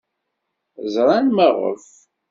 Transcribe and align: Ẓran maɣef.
Ẓran 0.93 1.27
maɣef. 1.35 1.85